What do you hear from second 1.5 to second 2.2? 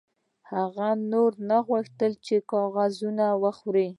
غوښتل